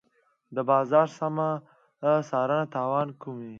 د 0.55 0.57
بازار 0.69 1.07
سمه 1.19 1.47
څارنه 2.29 2.65
تاوان 2.75 3.07
کموي. 3.21 3.49